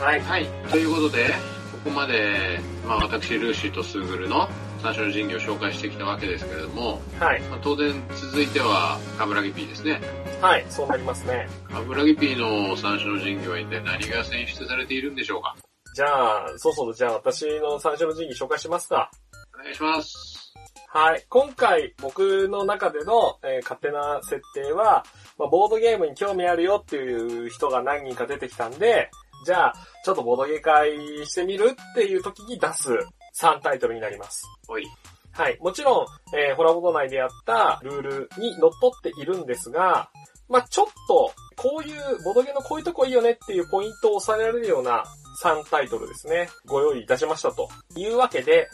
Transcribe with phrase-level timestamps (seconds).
[0.00, 0.20] はい。
[0.20, 0.46] はい。
[0.70, 1.28] ということで、
[1.72, 4.48] ここまで、まあ私、ルーシーとスーグルの
[4.82, 7.40] 三種の神器を紹介してきたわけですけれども、はい。
[7.42, 10.00] まあ、当然続いては、カブラギ P ですね。
[10.40, 10.66] はい。
[10.68, 11.48] そうなりますね。
[11.72, 15.56] カブラギ P の三種の神器は一体何が選出されているんでしょうか？
[15.94, 19.10] じゃあ、そうそう、じゃあ私の三種の神器紹介しますか。
[19.58, 20.43] お願いします。
[20.96, 21.26] はい。
[21.28, 25.04] 今回、僕の中での、えー勝手な設定は、
[25.36, 29.10] まあ、ボードゲームに興味あるよっていう人が何人か出てきたんで、
[29.44, 32.92] じゃあ、ちょっとボードゲー会してみるっていう時に出す
[33.34, 34.44] 3タイトルになります。
[34.68, 34.84] おい。
[35.32, 35.58] はい。
[35.60, 36.06] もちろん、
[36.38, 40.10] えーホラボード内でやったルールに則っっているんですが、
[40.48, 45.02] まあちょっと、こういう、ボードゲーのこういうとこいいよねっていうポイントを押さえられるような
[45.42, 46.48] 3タイトルですね。
[46.66, 48.68] ご用意いたしましたというわけで、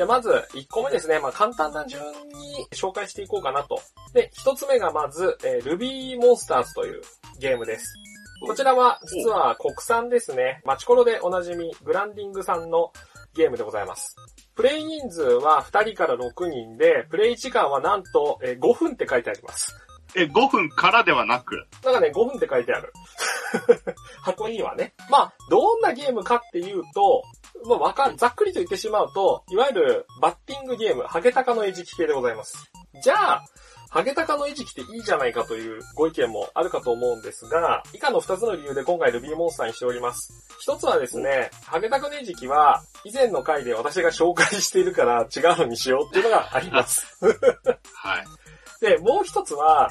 [0.00, 1.18] じゃあまず1個目ですね。
[1.18, 3.82] まあ簡単な順に紹介していこうかなと。
[4.14, 7.02] で、1つ目がまず、えー、ルビーモンスターズという
[7.38, 7.92] ゲームです。
[8.46, 10.62] こちらは実は国産ですね。
[10.64, 12.94] マチコロでおなじみ、グランディングさんの
[13.34, 14.16] ゲームでございます。
[14.54, 19.76] プレイ人数は2人から6人で、プレイ時間はなんとえー5分って書いてあります。
[20.16, 21.66] え、5分からではなく？
[21.84, 22.90] なんかね、5分って書いてある。
[24.22, 24.94] 箱にはね。
[25.10, 27.22] まあ、どんなゲームかっていうと、
[27.66, 28.16] まあ、わかる。
[28.16, 32.70] ざっくりと言ってしまうと、いわゆるバッティングゲーム、ハゲタカの餌食系でございます。
[33.02, 33.44] じゃあ、
[33.90, 40.32] ハゲタカの餌食っていいじゃないかというご意見もあるかと思うんですが、以下の2つの理由で今回ルビーモンスターにしております。
[40.60, 47.04] 一つはですね、ハゲタカの餌食は、以前の回で私が紹介しているから違うのにしようっていうのがあります。
[47.92, 48.24] はい。
[48.80, 49.90] で、もう一つは、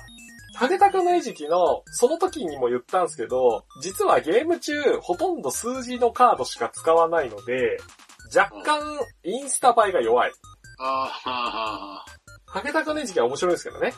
[0.55, 7.77] ハゲタカの餌食の、その時にも言ったんですけど、実はゲーム中、ほとんど数字のカードしか使わないので、
[8.35, 10.31] 若干、インスタ映えが弱い。
[10.79, 12.03] あ
[12.45, 13.93] ハゲタカの餌食は面白いですけどね。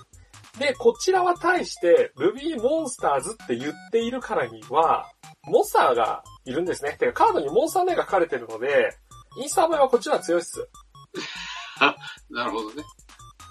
[0.59, 5.09] で、こちらは対して、ルビーモンスターズって言っているからには、
[5.43, 6.97] モンスターがいるんですね。
[6.99, 8.97] てか、カードにモンスターの絵が描かれてるので、
[9.37, 10.67] インスタ映えはこっちの方が強いっす。
[11.79, 11.93] ー
[12.29, 12.83] なるほどね。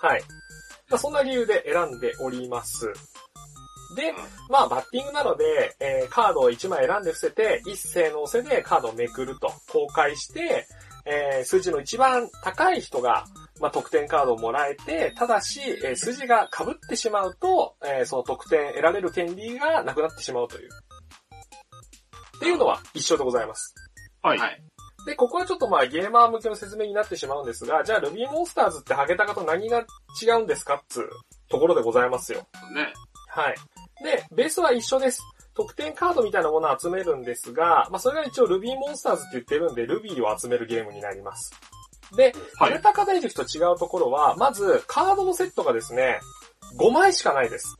[0.02, 0.22] はい。
[0.90, 2.92] まあ、そんな理由で選んでおります。
[3.96, 4.12] で、
[4.48, 10.66] まあ、バッティングなので、えーカードを1枚選んで伏せて、一斉の押せでカードをめくると、公開して、
[11.06, 13.24] えー数字の一番高い人が、
[13.60, 20.68] まあ、得点カードをもらえて、ただし、えー数字が被ってしまうと、えーその得点得られる権利がなくなってしまうという。
[22.36, 23.74] っていうのは一緒でございます。
[24.38, 24.62] はい。
[25.00, 25.06] はい。
[25.06, 29.84] で、ここはちょっとまあゲーマー向けの説明になってしまうんですが、じゃあルビーモンスターズってハゲタカと何が
[30.22, 31.11] 違うんですかっつう
[31.49, 32.47] ところでございますよ。
[32.75, 32.93] ね。
[33.28, 33.55] はい。
[34.03, 35.21] で、ベースは一緒です。
[35.55, 41.53] 得点カードみたいなものを集めるんですが、まあそれが一応ルビーモンスターズって言ってるんで、ルビーを集めるゲームになります。
[42.17, 46.21] で、はいハゲタカ大塾と違うところは、まずカードのセットがですね、
[46.78, 47.77] 5枚しかないです。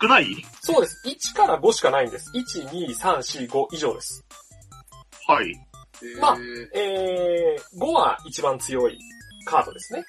[0.00, 0.26] 少ない？
[0.60, 1.02] そうです。
[1.06, 2.30] 1から5しかないんです。
[2.34, 4.24] 1、2、3、4、5以上です。
[5.26, 5.65] はい。
[6.20, 6.36] まあ
[6.74, 8.98] ええー、5は一番強い
[9.46, 10.04] カードですね。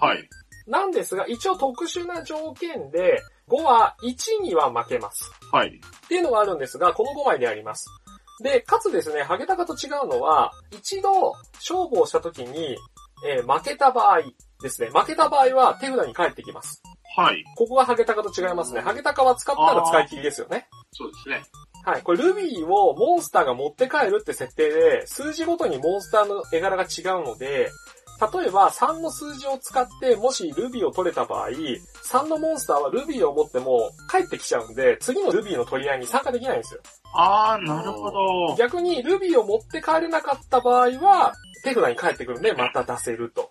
[0.00, 0.28] はい。
[0.66, 5.30] なんですが、一応特殊な条件で、5は1には負けます。
[5.50, 5.68] はい。
[5.68, 7.86] っていうのがあるんですが、この5枚であります。
[8.42, 12.76] で、かつですね、ハゲタカと違うのは、一度勝負をした時に、
[13.26, 14.20] えー負けた場合
[14.62, 14.90] ですね。
[14.94, 16.82] 負けた場合は手札に返ってきます。
[17.16, 17.42] はい。
[17.56, 18.80] ここがハゲタカと違いますね。
[18.80, 20.68] ハゲタカは使ったら使い切りですよね。
[20.92, 21.42] そうですね。
[21.88, 22.02] はい。
[22.02, 27.70] これルビーをモンスターが持って帰るって設定で、数字ごとにモンスターの絵柄が違うので、
[28.20, 36.80] 例えば3の数字を使ってもしルビーを取れた場合、3のモンスターはルビーを持っても帰ってきちゃうんで、次のルビーの取り合いに参加できないんですよ。
[37.14, 38.56] あー、なるほど。
[38.58, 41.32] 逆にルビーを持って帰れなかった場合は、
[41.64, 43.50] 手札に帰ってくるんでまた出せると。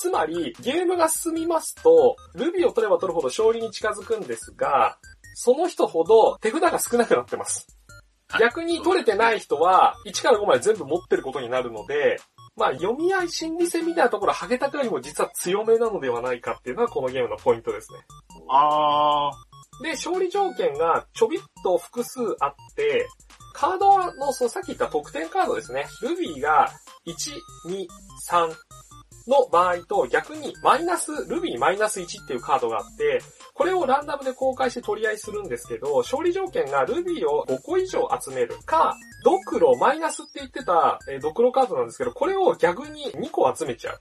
[0.00, 4.98] つまり、ゲームが進みますと、ルビーを取れば取るほど勝利に近づくんですが、
[5.34, 7.66] その人ほど手札が少なくなってます。
[8.38, 12.18] 逆に取れてない人は、1から5まで全部持ってることになるので、
[12.56, 17.98] まあ、読み合い心理戦みたいなところは、ハゲタカよりも実は強めなのではないかっていうのがこのゲームのポイントですね。
[18.50, 19.30] あ
[19.82, 23.08] で、勝利条件がちょびっと複数あって、
[23.54, 25.86] カードの、そのさっき言った得点カードですね。
[26.02, 26.70] ルビーが
[27.06, 27.34] 1、
[27.68, 27.86] 2、
[28.28, 28.54] 3
[29.28, 33.20] の場合と逆にマイナス、ルビーマイナス1っていうカードがあって、
[33.54, 44.00] これをランダムで公開して取り合いするんですけど、勝利条件がルビーを5個以上集めるか、ドクロ、マイナスって言ってた、えードクロカードなんですけど、これを逆に2個集めちゃう。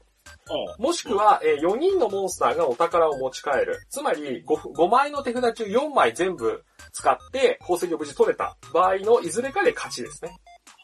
[0.79, 0.81] ー。
[0.81, 3.79] もしくは、えー4人のモンスターがお宝を持ち帰る。
[3.89, 6.63] つまり5、5枚の手札中4枚全部
[6.93, 10.31] 使って宝石を無事取れた場合のいずれかで勝ちですね。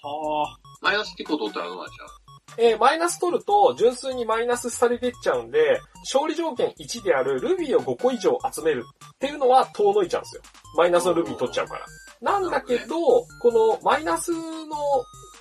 [0.03, 2.26] はマイナスってことったらどうなっちゃ
[2.59, 5.79] えーマイナス取ると純粋にマイナスされてっちゃうんで、
[6.11, 8.83] 勝利条件1であるルビーを5個以上集める
[9.15, 10.41] っていうのは遠のいちゃうんですよ。
[10.77, 11.85] マイナスのルビー取っちゃうから。
[12.21, 12.95] なんだけど、
[13.41, 14.39] このマイナスの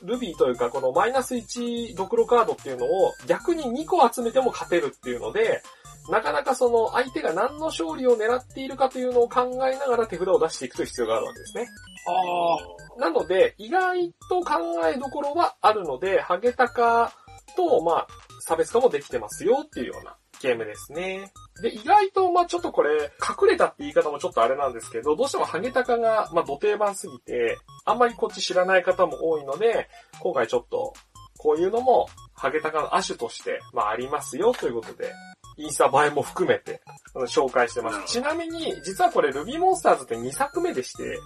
[0.03, 5.63] ルビーというか、このマイナス1ドクロカードっていうのを逆に2個集めても勝てるっていうので、
[6.11, 11.67] なかなかその相手が何の勝利を狙っているかというのを考えながら手札を出していくという必要があるわけですね。
[12.07, 14.55] あなので、意外と考
[14.87, 17.13] えどころはあるので、ハゲタカ
[17.57, 18.07] と、まあ、
[18.41, 21.33] 差別化もできてますよっていうようなゲームですね。
[21.63, 29.89] で、意外と、まあちょっとこれ、隠れたって言い方もちょっとあれなんですけど、どうしてもハゲタカが、まあ、土定番すぎて、あんまりこっち知らない方も多いので、
[30.21, 30.93] 今回ちょっと、
[31.39, 35.13] こういうのも、ハゲタカの亜種として、まあありますよということで、
[35.57, 36.81] インスタ映えも含めて、
[37.15, 38.13] 紹介してます。
[38.13, 41.19] ちなみに、実はこれ、ルビーモンスターズって2作目でして、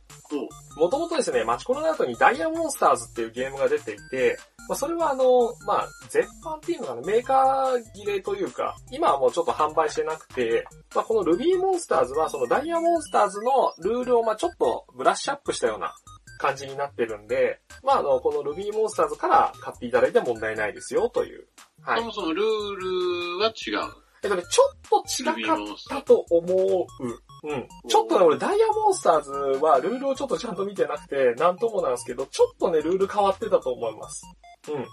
[0.76, 4.38] おもともとですね、マチコロの後にダイヤモンスターズっていうゲームが出ていて、
[4.68, 15.92] まあ、それはあの、まあ、絶版っていうのかな、メーカー切れというか、今はもうちょっと販売してなくて、まあ、このルビーモンスターズはそのダイヤモンスターズのルールをまあちょっとブラッシュアップしたような
[16.38, 21.48] 感じになってるんで、まあ、あの、このルビーモンスターズから買っていただいて問題ないですよという。
[21.82, 22.06] はいそ。
[22.06, 24.09] もそもルールは違う。
[24.22, 25.58] えっとね、ちょっと違かっ
[25.88, 27.48] たと思う。
[27.48, 27.68] うん。
[27.88, 34.22] ちょっとね、俺、ダイヤモンスターズはルールをちょっとちゃんと見てなくて、なんともなんですけど、ちょっとね、ルール変わってたと思います。
[34.70, 34.86] うん。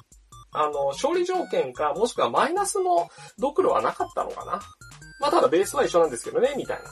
[0.52, 4.62] あの、勝利条件か、もしくはマイナスのドクロはなかったのかな。
[5.20, 6.84] まあ、ただベースは一緒なんですけどね、みたいな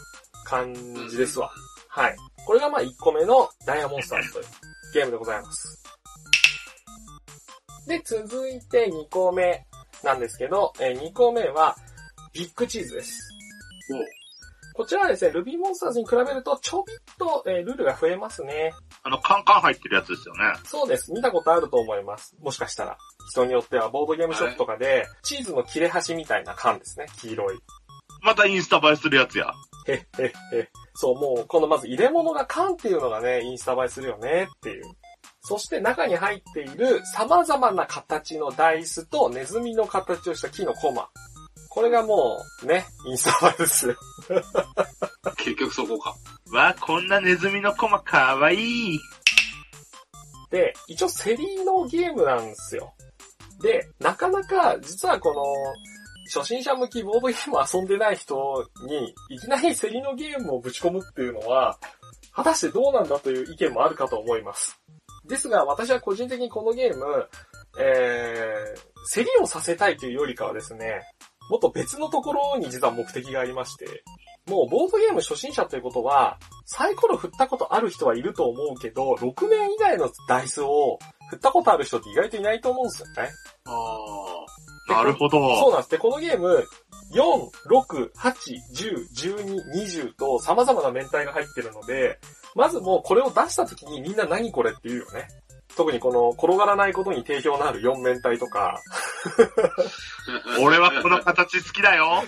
[0.45, 0.73] 感
[1.09, 1.49] じですわ。
[1.87, 2.15] はい。
[2.45, 4.45] これがまあ1個目のダイヤモンスターズという
[4.93, 5.81] ゲームでございます。
[7.87, 9.65] で、続いて2個目
[10.03, 11.75] なんですけど、え2個目は、
[12.35, 13.17] ビッグチーズです。
[14.73, 18.73] こちらはですね、ルビーモンスターズに比べるとちょびっと、えールールが増えますね。
[19.03, 20.41] あの、カンカン入ってるやつですよね。
[20.65, 21.13] そうです。
[21.13, 22.35] 見たことあると思います。
[22.41, 22.97] もしかしたら。
[23.31, 27.05] 人によってはボードゲームショップとかで、チーズの切れ端みたいな缶ですね。
[27.21, 27.59] 黄色い。
[28.21, 29.53] またインスタ映えするやつや。
[29.87, 30.69] へっへっへ。
[30.95, 34.83] そう、もう、このまず入れ物が缶っていうのがね、インスタ映えするよねっていう。
[35.39, 41.07] そして中に入っている様々な形のダイスとネズミの形をした木のコマ。
[41.75, 43.95] これがもう、ね、インスタ映えですよ。
[45.37, 46.15] 結局そこか。
[46.53, 48.99] わあ、こんなネズミのコマかわいい。
[50.49, 52.93] で、一応セリのゲームなんですよ。
[53.61, 55.43] で、なかなか、実はこの、
[56.33, 61.77] 初心者向きボードゲーム遊んでない人に、いきなりセリのゲームをぶち込むっていうのは、
[62.31, 64.79] 果たしてどうなんだという意見もあるかと思います。
[65.27, 67.27] ですが、私は個人的にこのゲーム、
[67.77, 71.01] えー、競りをさせたいというよりかはですね、
[71.49, 74.03] もっと別のところに実は目的がありまして、
[74.47, 80.99] もうボードゲーム初心者ということは、サイコロ振ったことある人はいると思うけど、6面以外のダイスを
[81.29, 83.29] 振ったことある人って意外といないと思うんですよね。
[83.65, 85.71] あなるほそうど。
[85.71, 85.89] なんです。
[85.89, 86.63] で、このゲーム、
[87.13, 87.23] 4、
[87.69, 88.33] 6、8、
[88.75, 92.19] 10、12、20と様々な面体が入ってるので、
[92.55, 95.27] まずもうこれを出した時にみんな何これって言うよね。
[95.75, 98.81] 特にこの転がらないことに定評のある4面体とか、あ。
[100.61, 102.23] 俺はこの形好きだよ。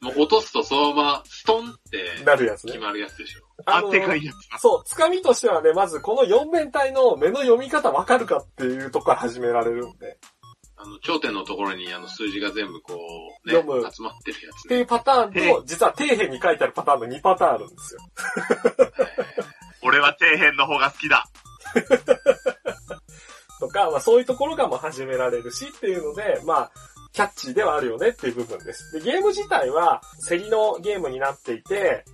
[0.00, 2.84] もう落とすとそのまま、ストンってなるやつね決。
[2.84, 3.40] まるやつでしょ。
[3.66, 4.58] 安定感いいやつだ。
[4.58, 10.18] そう、つかみとしてはね、まずこの4面体の目の読み方わかるかっていうとこから始められるんで。
[10.76, 12.94] あの、頂点のところにあの数字が全部こ
[13.44, 14.82] う、ね、読む集まってるやつっていね。
[14.82, 18.00] うパターンへと、実は底辺に書いてあるパターンの2パターンあるんですよ。
[19.82, 21.28] 俺は底辺の方が好きだ。
[23.62, 26.72] とか、まあそういうところがもう始められるしっていうので、まあ、
[27.12, 28.98] キャッチーではあるよねっていう部分です。
[28.98, 32.04] で、ゲーム自体は、競りのゲームになっていて、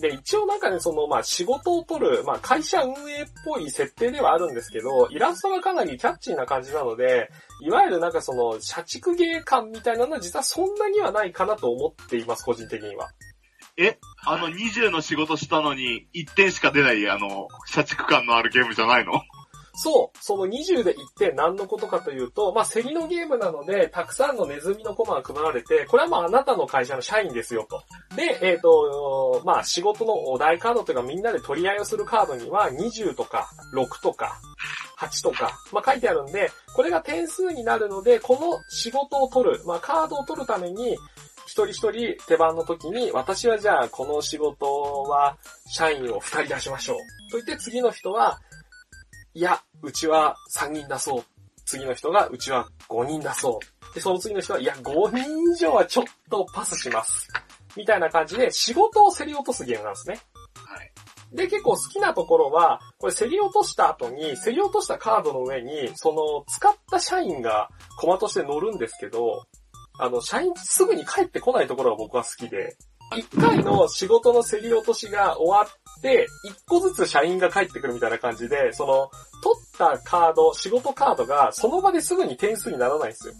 [0.00, 7.30] で、一応なんかね、その、まあ、仕事を取る、まあ、会社運営っぽい設定ではあるんですけど、イラストがかなりキャッチーな感じなので、
[7.60, 13.10] いわゆるなんかその、社畜芸感みたいなのは実はそんなにはないかなと思っています、個人的には。
[13.76, 19.14] え、あの20の仕事したのに1点しか出ない、あの、社畜感のあるゲームじゃないの？
[19.74, 27.82] そう、その20で言って何のことかというと、まあ、競りのゲームなので、たくさんのネズミのコマが配られて、これはまあ、あなたの会社の社員ですよと。
[28.16, 34.40] で、えっ、と、まあ、仕事のお題カードというかみんなで取り合いをするカードには20とか6とか
[34.98, 40.96] 8とか、まあ、書いてあるんで、これが点数になるので、この仕事を取る、まあ、カードを取るために、
[41.46, 46.96] 一人一人手番の時に、私はじゃあこの仕事は社員を二人出しましょう。
[47.30, 48.40] と言って次の人は、
[49.36, 51.24] いや、うちは3人出そう。
[51.66, 53.94] 次の人が、うちは5人出そう。
[53.94, 57.28] で、その次の人は、いや、5人以上はちょっとパスします。
[57.76, 60.20] みたいな感じで、仕事を競り落とすゲームなんですね。
[60.54, 60.92] はい。
[61.32, 69.46] で、結構好きなところは、これ競り落とした後に、競り落としたカードの上に、その、使った社員がコマとして乗るんですけど、
[69.98, 72.76] あの、社員すぐに帰ってこないところが僕は好きで、
[73.16, 79.10] 一回の仕事の競り落としが終わって、一個ずつ社員が帰ってくるみたいな感じで、その、
[79.42, 83.34] 取ったカード、仕事カードがその場ですぐに点数にならないんですよ。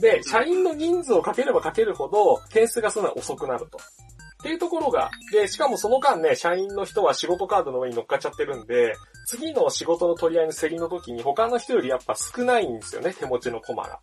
[0.00, 3.78] で、社員の人数をかければかけるほど、点数がするのは遅くなると。
[3.78, 8.94] っていうところが、で、しかもその間ね、社員の人は仕事カードの上に乗っかっちゃってるんで、
[9.26, 14.00] 次の仕事の取り合いの競りの時に他の人よりやっぱ少ないんですよね、手持ちのコマが。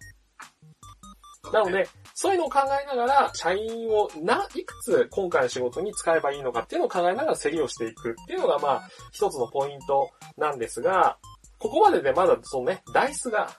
[1.51, 11.17] なので、そういうのを考えながら、社員をな、いくつ今回の仕事に使えばいいのかっていうのを考えながら競りをしていくっていうのが、まあ、一つのポイントなんですが、
[11.57, 13.49] ここまででまだそのね、ダイスが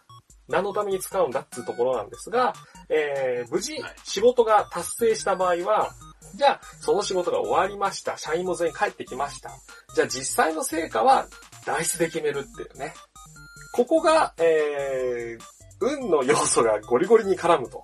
[0.49, 2.53] 何のために使うんだっていうところなんですが、
[2.89, 5.91] えー、無事はい仕事が達成した場合は、
[6.35, 8.17] じゃあ、その仕事が終わりました。
[8.17, 9.51] 社員も全員帰ってきました。
[9.95, 11.27] じゃあ実際の成果は、
[11.67, 12.95] ダイスで決めるっていうね。
[13.73, 17.83] ここが、えー、運の要素がゴリゴリに絡むと。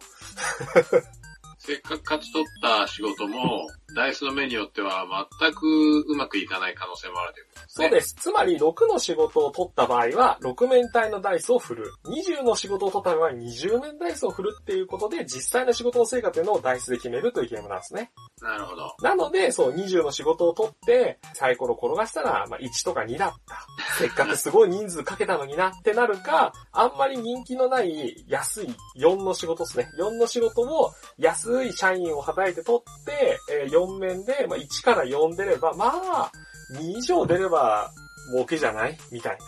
[1.58, 5.06] せっかく勝ち取った仕事も、ダイスの目によっては
[5.40, 7.86] 全くうまくいかない可能性もあるということですね。
[7.86, 8.14] そうです。
[8.14, 11.92] つまり、6の仕事を取った場合は、6面体のダイスを振る。
[12.04, 18.12] 20の仕事を取った場合は、20面ダイスを振るっていうことで、実際の仕事の成果というのをダイスで決めるというゲームなんですね。
[18.42, 18.94] なるほど。
[19.00, 23.66] なので、そう、20の仕事を取って、サイコロ転がしたら、まあ、1とか2だった。
[23.98, 29.88] せっかくすごい人数かけたのになってなるか、あんまり人気のない安い4の仕事ですね。
[29.98, 36.32] 4の仕事を安い社員を叩いて取って、えー4面で、まあ、1から4出れば、まあ、
[36.74, 37.90] 2以上出れば
[38.32, 38.98] 儲けじゃない？
[39.10, 39.44] みたいな。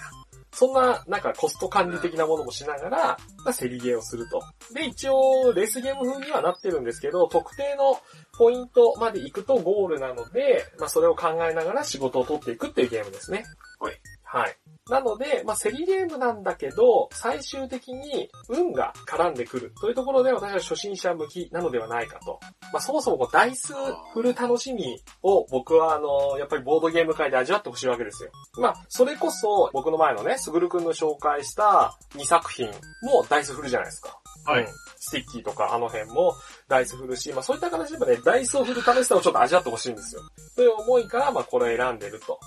[0.51, 4.41] そんな、なんかコスト管理的なものもしながら、まあ、競りゲーをすると。
[4.75, 8.01] で、一応、レースゲーム風にはなってるんですけど、特定の
[8.39, 13.45] ポイントまで行くとゴールなので、まあ、それを考えながら仕事を取っていくっていうゲームですね。
[13.79, 14.01] はい。
[14.25, 14.57] はい。
[14.89, 22.41] なので、まあ、競りゲームなんだけど、最終的に運が絡んでくるというところで私は初心者向きなのではないかと。
[22.73, 23.75] まあ、そもそもこうダイス
[24.15, 28.31] 振る楽しみを僕はあの、やっぱりボードゲーム界で味わってほしいわけですよ。
[28.61, 32.69] まあ、それこそ僕の前のね、すぐるくんの紹介した2作品
[33.03, 34.19] もダイス振るじゃないですか。
[34.45, 34.69] はいうん
[35.01, 36.35] スティッキーとかあの辺も
[36.69, 40.23] ダイス振るし、まあそういった形でもね、ダイスを振る楽しさをちょっと味わってほしいんですよ。
[40.57, 42.39] という思いから、まあこれを選んでると。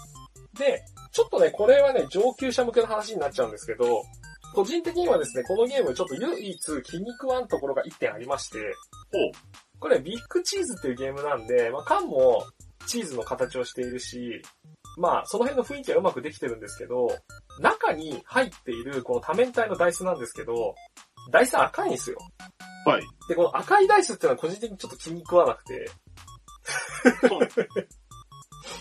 [0.58, 4.04] で、ちょっとね、これはね、上級者向けの話になっちゃうんですけど、
[4.54, 8.60] 個人的にはですね、このゲームちょっと唯一気に食わんところが1点ありまして。
[9.80, 12.44] これビッグチーズっていうゲームなんで、まあ缶も
[12.86, 14.42] チーズの形をしているし、
[14.98, 17.08] まあその辺の雰囲気はうまくできてるんですけど、
[17.60, 20.76] 中に入っているこの多面体のダイスなんですけど、
[21.32, 22.18] ダイス赤いんですよ。
[22.86, 23.04] はい。
[23.28, 25.90] で、この赤いダイスっていうのは個人的にちょっと気に食わなくて。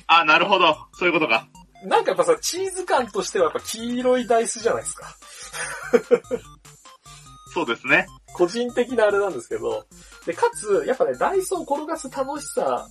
[0.07, 0.77] あ、なるほど。
[0.93, 1.49] そういうことか。
[1.85, 5.17] なんかやっぱさ、チーズ感としてはやっぱ黄色いダイスじゃないですか。
[7.53, 8.07] そうですね。
[8.35, 9.85] 個人的なあれなんですけど。
[10.25, 12.87] で、かつ、やっぱね、ダイスを転がす楽しさ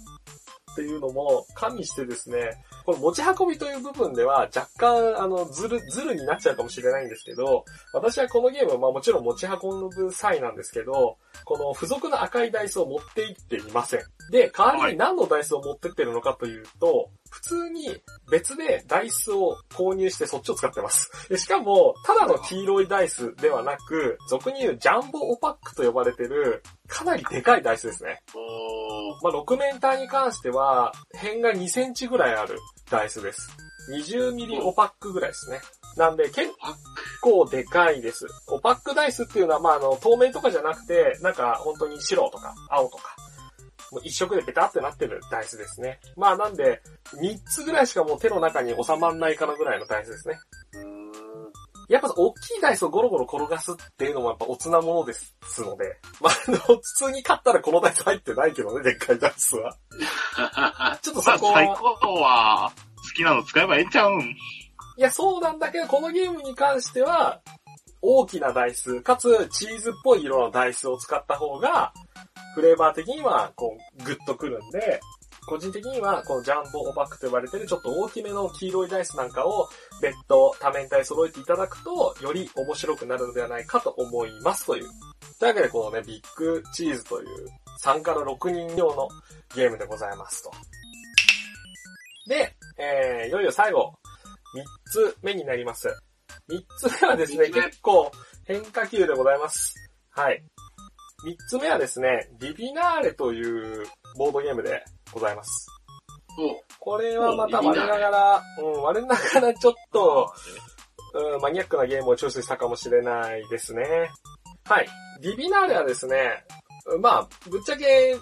[0.72, 14.01] っていうのも加味してですね、この持ち運びという部分では若干、あの、ずる、ずるになっちゃうかもしれないんですけど、私はこのゲームはまあもちろん持ち運ぶ際なんですけど、この付属の赤いダイスを持っていっていません。
[14.29, 17.89] で、代わりに何のダイスを持ってってるのかというと、普通に
[18.31, 21.12] 別でダイスを購入してそっちを使ってます。
[21.29, 28.21] でしかも、ただの黄色いダイスではなく、俗に言うジャンボオパックと呼ばれてる、かなりでかいダイスですね。
[29.21, 32.57] まあ、6面体に関しては、辺が2センチぐらいある
[32.89, 33.50] ダイスです。
[33.91, 35.59] 20ミリオパックぐらいですね。
[35.98, 36.51] なんで結。
[37.21, 38.25] 構でかいです。
[38.48, 43.15] オパックダイスっていうのは、まあ、あの、透明とかじゃなくて、なんか本当に白とか青とか、
[43.91, 46.00] もう一色でペタってなってるダイスですね。
[46.15, 46.81] まあなんで、
[47.13, 50.39] 3つぐらいしかもう手の中に収まんないかなぐらいのダイスですね。
[51.89, 55.98] やっぱ大きいダイスをゴロゴロ転がすっていうのもやっぱおつなものですので。
[56.22, 59.75] まあ、あの、普通に買ったらこのダイス入ってないけどね、でっかいダイスは。
[61.01, 61.67] ちょっとそまあ、こは、最
[62.00, 64.22] 高は、好きなの使えばええんちゃうん。
[64.22, 67.41] いや、そうなんだけど、このゲームに関しては、
[68.01, 71.94] 大きなダイス、かつチーズっぽい色のダイスを使った方が、
[72.56, 75.00] フレーバー的には、こう、グッとくるんで、
[75.48, 79.68] 個人的には、このジャンボオパックと呼ばれてるちょっと大きめの黄色いダイスなんかを、
[80.01, 84.84] 別途多面体揃えていただくと、より面白くなるのではないかと思いますという。
[85.39, 87.27] というわけで、このね、ビッグチーズという、
[87.84, 89.08] 3から6人用の
[89.56, 90.51] ゲームでございますと。
[92.27, 93.94] で、えー、いよいよ最後、
[94.56, 95.88] 3つ目になります。
[96.50, 98.12] 3つ目はですね、結構
[98.46, 99.75] 変化球でございます。
[100.10, 100.44] はい。
[101.24, 103.86] 3つ目はですね、ディビナーレという
[104.18, 105.68] ボードゲームでございます。
[106.39, 110.32] おこれはまた我ながら、うん、我ながらちょっと、
[111.13, 114.10] うん、マニアックなゲームをチョイスしたかもしれないですね。
[114.65, 114.88] はい。
[115.22, 116.46] ディビナーレはですね、
[117.01, 118.15] まあ、ぶっちゃけ、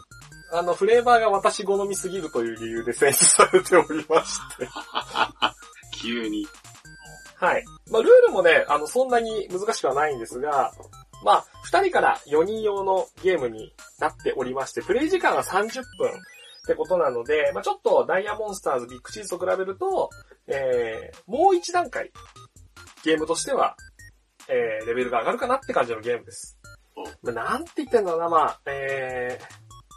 [0.52, 4.68] あの、フレーバーが私好みすぎるという理由で選出されておりまして。
[6.02, 6.48] 急に。
[7.40, 7.64] はい。
[7.92, 10.74] まあ、ルールもね、あの、そんなに難しくはないんですが、
[11.24, 16.14] まあ、2人から4人用のゲームになっておりまして、プレイ時間が30分っ
[16.68, 20.10] てことなので、まあ、ちょっとダイヤモンスターズ、ビッグチーズと比べると、
[20.48, 22.12] えー、もう一段階、
[23.04, 23.76] ゲームとしては、
[24.50, 26.58] えー、レベルが上がるかなって感じのゲームです。
[27.22, 29.40] まあ、なんて言ってんだろうな、まあ、え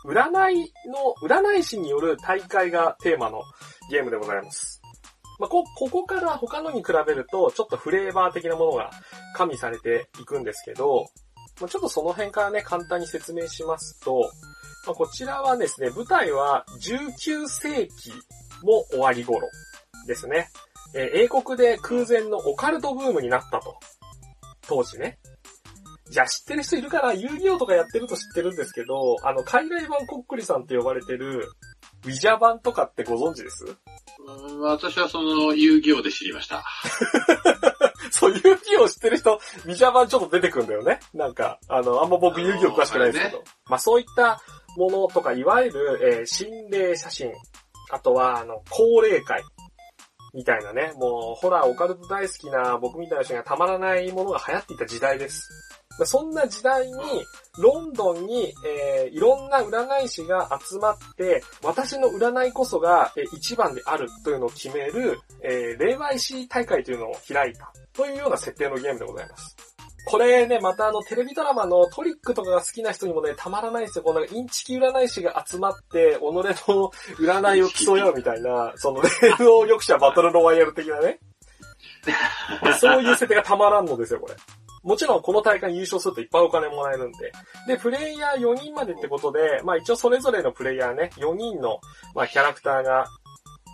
[0.05, 3.43] ー、占いの、占い師による大会がテーマの
[3.91, 4.80] ゲームでございます。
[5.41, 8.91] まあ、こ、ここから他のに比べると、ちょっとフレーバー的なものが
[9.35, 11.07] 加味されていくんですけど、
[11.61, 14.31] まあ、ちょっとその辺からね、簡単に説明しますと、
[14.87, 18.13] まあ、こちらはですね、舞台は19世紀
[18.63, 19.49] も終わり頃
[20.07, 20.49] ですね。
[20.95, 23.79] えー英国で空前のオカルトブームになったと。
[24.67, 25.19] 当時ね。
[26.11, 27.13] じゃあ知ってる人いるかな？
[27.13, 31.49] 遊戯王とかやってると知ってるんですけど、あの、海外版こっくりさんって呼ばれてる、
[32.05, 33.65] ウィジャ版とかってご存知です？
[34.27, 36.63] うん私はその遊戯王で知りました。
[38.11, 41.01] そう、遊戯王知ってる人、ビジャ版ちょっと出てくるんだよね。
[41.15, 43.39] なんか、あの、あんま僕遊戯王詳しくないですけど。
[43.39, 44.43] あのまあそういった
[44.77, 47.33] ものとか、いわゆる、えー心霊写真、
[47.91, 49.43] あとは、あの、高齢会、
[50.35, 55.49] みたいなね、もう、ホラー、オカルト大好きな僕みたいな人がたまらないものが流行っていた時代です。
[56.01, 56.95] まあそんな時代に、
[57.59, 69.55] ロンドンに、えーいろんな占い師が集まって、私の占いこそが、えー一番であるというのを決める、えー霊媒師大会というのを開いたというような設定のゲームでございます。
[70.07, 74.05] これね、またあの、テレビドラマのトリックとかが好きな人にもね、たまらないですよ。
[74.05, 76.43] このインチキ占い師が集まって、己の
[77.19, 81.19] 占いを競い合うみたいな、その霊能力者バトルロワイヤル的なね。
[82.81, 84.35] そういう設定がたまらんのですよ、これ。
[84.83, 87.33] もちろんこの大会に優勝するといっぱいお金もらえるんで。
[87.67, 91.81] で、プレイヤー4人までってことで、まあ一応それぞれのプレイヤーね、4人の、
[92.15, 93.07] まあキャラクターが、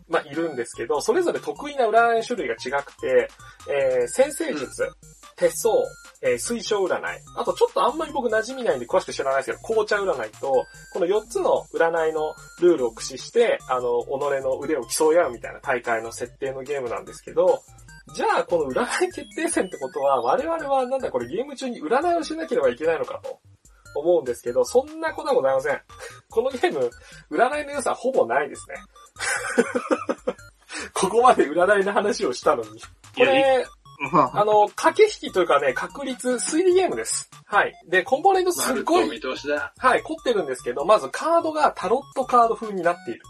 [0.09, 3.29] まあいるんですけど、それぞれ得意な占い種類が違くて、
[3.71, 4.89] えー、先生術、
[5.37, 5.75] 手相、
[6.23, 7.03] えー、水晶占い。
[7.37, 14.09] あとちょっとあんまり僕馴染みないんで詳しく知らないですけど、紅茶占いと、この4つの占いのルールを駆使して、あの、己
[14.43, 17.63] の腕を競い合うみたいな大会の設定のゲームなんですけど、
[18.15, 23.41] じゃあこの占い決定戦ってことは、我々はなんだこれゲーム中に占いをしなければいけないのかと
[23.95, 25.81] 思うんですけど、そんなことはございません。
[26.31, 26.91] このゲーム、
[27.31, 28.77] 占いの良さはほぼないですね。
[30.95, 32.81] ここまで占いの話をしたのに。
[33.17, 33.71] これ、ま
[34.13, 37.31] あ、あの、 駆け引きというかね、確率、推理ゲームです。
[37.47, 37.73] はい。
[37.89, 39.73] で、コンポーネントすっごい、丸と見通しだ。
[39.79, 43.21] はい、凝ってるんですけど、まずカードがタロットカード風になっている。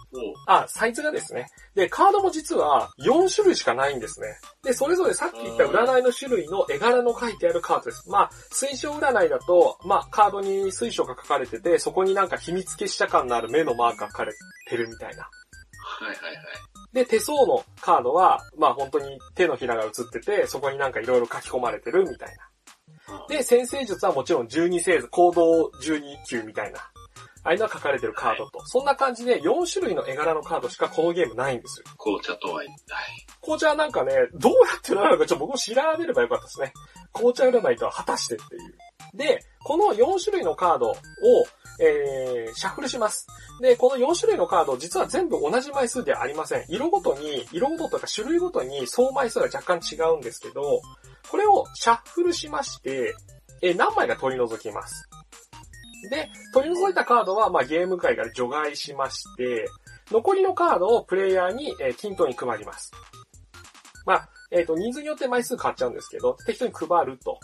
[0.47, 1.49] あ、サイズがですね。
[1.75, 4.39] で、カードも実は4種類しかないんですね。
[4.63, 8.09] で、それぞれさっき言った占いの種類の絵柄の書いてあるカードです。
[8.09, 14.33] まあ、水晶占いだと、まあ、カードに水晶が書かれてて、そこになんか秘密結社感のある目のマークが書かれ
[14.69, 15.23] てるみたいな。
[15.23, 16.76] はいはいはい。
[16.97, 22.35] で、手相のカードは、まあ本当に手のひらが映ってて、そこになんかいろいろ書き込まれてるみたい
[23.09, 23.27] な。
[23.29, 26.79] で、先生術はもちろん12星座、行動12級みたいな。
[26.79, 28.65] ああいうのが書かれてるカードと。
[28.65, 31.87] そんな感じで4種類の絵柄のカードしかこのゲームないんですよ。
[31.99, 32.97] 紅茶とは一体。
[33.43, 36.73] 紅茶はなんかね、どうやって占うのかちょっと僕も調べればよかったですね。
[37.13, 38.75] 紅茶占いとは果たしてっていう。
[39.15, 40.95] で、この4種類のカードを、
[41.79, 43.27] えー、シャッフルします。
[43.61, 46.65] で、この4種類のカード、実は全部同じ枚数ではありません。
[46.69, 50.81] 色ごとに、色ごとというか種類ごとに総枚数が若干違うんですけど、
[51.31, 53.15] これをシャッフルしまして、
[53.63, 55.09] えー何枚か取り除きます。
[56.11, 59.69] で、取り除いたカードは、まあ、ゲーム界から除外しまして、
[60.11, 62.93] 残りのカードをプレイヤーに、えー均等に配ります。
[64.05, 67.41] まあ、えっ、と、人数によって枚数変わっちゃうんですけど、適当に配ると。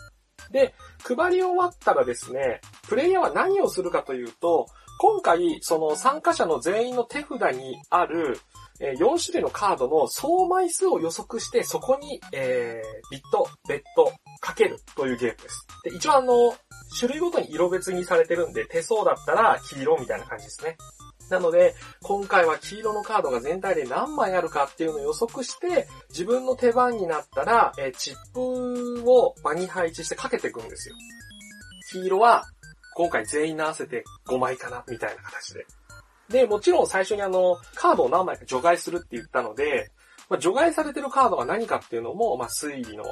[0.52, 4.66] で、配り終わったらですね、プレイヤーは何をするかというと、
[4.98, 8.38] 今回、その参加者の全員の手札にある、
[8.80, 15.66] え4種類のカードの総枚数を予測して、そこに、えー、ビット、ベッド、かけるというゲームです。
[15.84, 16.54] で、一応あの、
[16.98, 20.76] 種類ごとに色別にされてるんで、手相だったら黄色みたいな感じですね。
[21.30, 30.94] なので、今回は黄色のカードが全体で何枚あるかっていうのを予測して、自分の手番になったら、えチップを場に配置してかけていくんですよ。
[31.92, 32.44] 黄色は、
[32.94, 35.66] 今回全員合わせて5枚かな、みたいな形で。
[36.28, 39.90] で、もちろん最初にあの、カードを何枚か除外するって言ったので、
[40.28, 43.04] まあ、除外されてるカードが何かっていうのも、まあ、推理の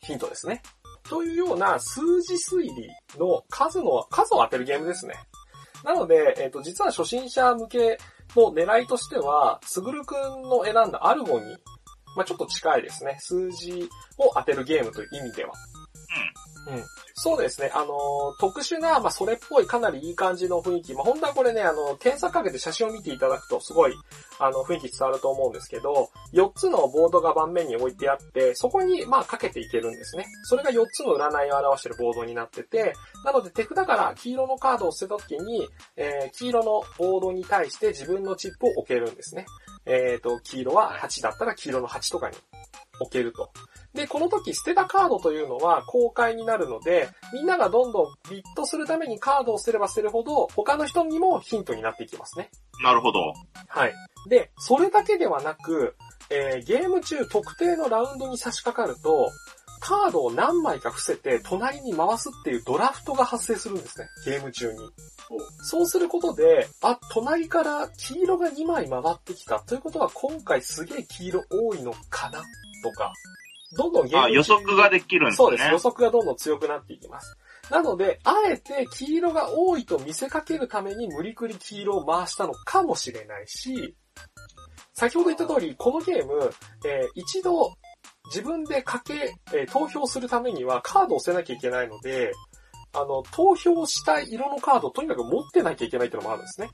[0.00, 0.62] ヒントですね。
[1.02, 5.16] というような数字推理の数の、数を当てるゲームですね。
[5.84, 7.98] なので、えっ、と、実は初心者向け
[8.36, 11.56] の狙いとしては、すぐるくんの選んだアルゴに、
[12.16, 13.16] まあ、ちょっと近いですね。
[13.20, 13.88] 数字
[14.18, 15.52] を当てるゲームという意味では。
[16.66, 16.84] うん。
[17.14, 17.70] そうですね。
[17.74, 20.94] あの特殊な、まあ、それっぽいかなりいい感じの雰囲気。
[20.94, 23.94] まあ、本当はこれね、あの、検索かけて写真を見ていただくと、すごい、
[24.38, 30.26] あの、雰囲気伝わると思うんですけど、4つのボードが盤面に置いてあって、そこに、まあ、かけていけるんですね。
[30.44, 32.94] それが4つの占いを表してるボードになってて、
[33.24, 39.46] なので手札から黄色のカードを捨てた時に、えー、黄色のボードに対して自分のチップを置けるんですね。
[39.86, 42.36] えっ、と、黄色は8だったら黄色の8とかに
[43.00, 43.50] 置けると。
[43.94, 52.50] で、この時捨てたカードというのは公開になるので、みんながどんどんビットするためにカードを捨てれば捨てるほど、他の人にもヒントになっていきますね。
[52.82, 53.32] なるほど。
[53.68, 53.94] はい。
[54.28, 55.96] で、それだけではなく、
[56.30, 59.30] えーゲーム中特定のラウンドに差し掛かると、
[59.80, 64.06] カードを何枚か伏せて隣に回すっていうドラフトが発生するんですね。
[64.26, 64.78] ゲーム中に。
[65.62, 69.58] そうすることで、あ、隣から黄色が2枚回ってきた。
[69.60, 72.42] ということは今回すげえ黄色多いのかな？
[72.82, 73.12] とか、
[73.76, 75.36] どんどんゲームあ、予測ができるんですね。
[75.36, 75.68] そうです。
[75.68, 77.36] 予測がどんどん強くなっていきます。
[77.70, 83.94] なので、あえて黄色が多いと見せかけるために無理くり黄色を回したのかもしれないし、
[84.92, 86.50] 先ほど言った通り、このゲーム、
[86.84, 87.72] えー一度
[88.26, 92.32] 自分でかけ、えー投票するためにはカードを捨てなきゃいけないので、
[92.92, 96.70] あの、投票したい色のカードをとにかく持ってなきゃいけないっていうのもあるんですね。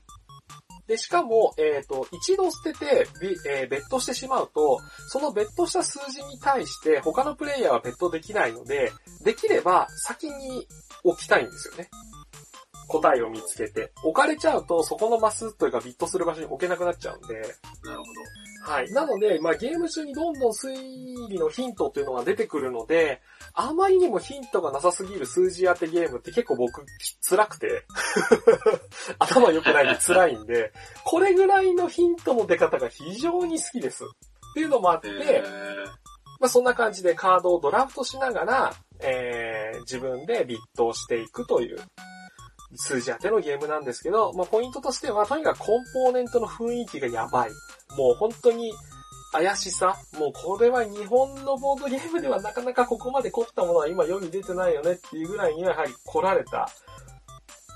[0.87, 3.07] で、しかも、えっ、と、一度捨てて、
[3.49, 8.91] えーベットしてしまうと、そのベットした数字に対して他のプレイヤーはベットできないので、
[9.23, 10.67] できれば先に
[11.03, 11.89] 置きたいんですよね。
[12.87, 13.91] 答えを見つけて。
[14.03, 18.91] 置かれちゃうと、そこのマスというかビットする場所に置けなくなっちゃうんで、なるほどはい。
[18.91, 23.21] なので、まあゲーム中にどんどん推理のヒントっていうのが出てくるので、
[23.53, 26.85] あまりにもヒントがなさすぎる数字当てゲームって結構僕、
[27.27, 27.85] 辛くて、
[29.19, 30.73] 頭良くないんで辛いんで、
[31.05, 34.03] これぐらいのヒントの出方が非常に好きです。
[34.03, 35.09] っていうのもあって、
[36.39, 41.77] まあそんな感じでカードをドラフトしながら、えー、自分でビットをしていくという
[42.75, 47.49] 数字当てのゲームなんですけど、まあポイントとしては、とにかくコンポーネントの雰囲気がやばい。
[47.97, 48.73] もう本当に
[49.31, 56.69] 怪しさ、もうこれは日本のボードゲームではなかなかここまで凝ったものは今世に出てないよねっていうぐらいにはやはり凝られた、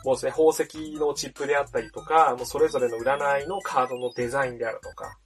[0.03, 0.65] もうですね、宝石
[0.99, 5.17] のチップであったりとか、もうそれぞれの占いのカードのデザインであるとか、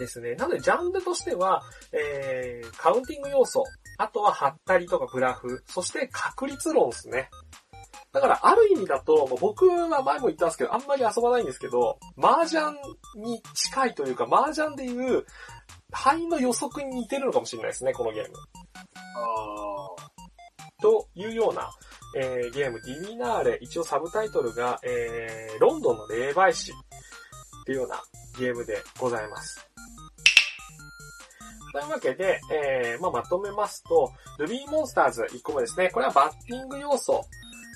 [0.00, 0.34] ですね。
[0.34, 3.62] なので、ジャンルとしては、えー、カウンティング要素、
[3.98, 7.28] あとは、ハったりとかブラフ、そして確率論ですね。
[8.12, 12.72] だから、ある意味だと、もう僕は前も言ったんですけど、あんまり遊ばないんですけど、麻雀
[13.16, 15.24] に近いというか、麻雀でいう、
[15.92, 18.34] 範囲の予測に似てるのかもしれないですね、このゲーム。
[19.16, 19.96] あ
[20.80, 21.70] というような、
[22.16, 28.02] えーゲーム、ディミナーレ、一応サブタイトルが、えー、ロンドンの霊媒師っていうような
[28.38, 29.69] ゲームでございます。
[31.72, 35.90] というわけで、えーまあ、まとめますと、ルビーモンスターズ1個目ですね。
[35.90, 37.24] これはバッティング要素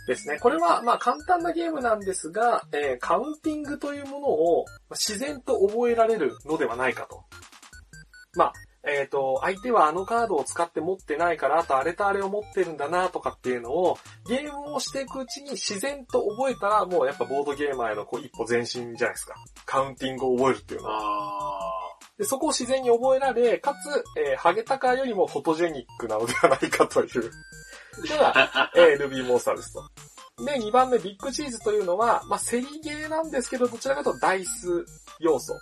[0.07, 0.38] ですね。
[0.38, 7.24] これは、まあ、簡単なゲームなんですが、えーカウンティングというものを自然と覚えられるのではないかと。
[8.37, 8.52] まあ、
[8.87, 13.96] えっ、と、相手はあのカードを使って持ってないから、あとあれとあれを持ってるんだなとかっていうのを、
[14.28, 19.35] ゲームをしていくうちに自然と覚えたら、もうやっぱボードゲーマーへのこう一歩前進じゃないですか。
[19.64, 20.83] カウンティングを覚えるっていう。
[20.83, 21.43] のは。
[22.18, 27.31] で、そこを自然に覚えられ、かつ、えーハゲタカよりもフォトジェニックなのではないかという
[28.09, 30.44] のが、えールビーモンスターですと。
[30.44, 34.85] で、2番目、ビッグチーズというのは、まあ、競りゲーなんですけど、どちらかというとダイス
[35.20, 35.55] 要素。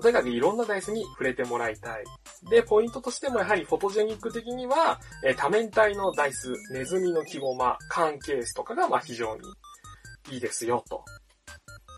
[0.00, 2.04] とにかくいろんなダイスに触れてもらいたい。
[2.50, 9.42] で、ポイントとしてもやはりフォトジェニック的には、えー多面体のダイス、ネズミの木ゴマ、缶ケースとかが、ま、非常に
[10.30, 11.04] いいですよ、と。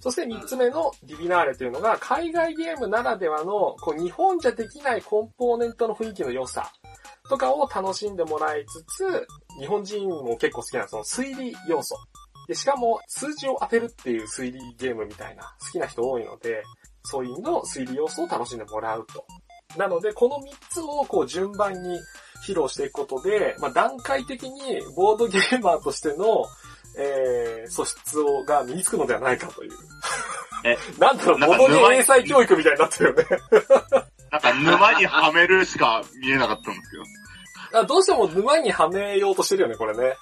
[0.09, 6.73] そして3つ目のディビナーレというのが、海外ゲームならではの、こう、日本じゃできないコンポーネントの雰囲気の良さ
[7.29, 9.27] とかを楽しんでもらいつつ、
[9.61, 11.95] 日本人も結構好きなその推理要素。
[12.47, 16.63] で、しかも数字を当てるっていう推理ゲームみたいな好きな人多いので、
[17.03, 19.27] そういうの推理要素を楽しんでもらうと。
[19.77, 21.99] なので、この3つをこう順番に
[22.47, 26.47] 披露していくことで、まあ、段階的にボードゲーマーとしての、
[26.99, 29.73] えー、素質をが身につくのではないかという。
[30.65, 33.25] え、 なんだろう、ボなんかードゲーム英才教育みたいになってるよね。
[34.31, 37.81] なんか沼にはめるしか見えなかったんですけど。
[37.81, 40.17] あどうしても沼にはめようとしてるよね、これね。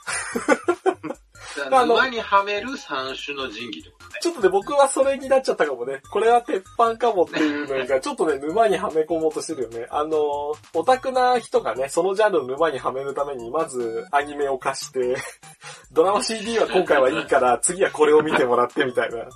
[1.71, 3.96] 沼にはめる三種の神器ってことね。
[4.27, 6.03] ちょっとね、僕はそれになっちゃったかもね。
[6.11, 9.87] これは鉄板かもっていうのが、ちょっとね、沼にはめ込もうとしてるよね。
[9.89, 15.17] あの、オタクな人がね、そのジャンルの沼にはめるために、まずアニメを貸して、
[15.93, 19.29] ドラマ CD は今回はいいから、次はこれを見てもらってみたいな。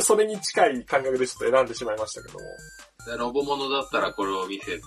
[0.00, 2.40] それに近い感覚でちょっと選んでしまいましたけども。
[3.06, 4.80] でロボモノだったらこれを見せて、